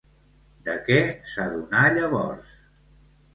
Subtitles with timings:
[0.69, 0.97] De què
[1.33, 2.57] s'adonà llavors?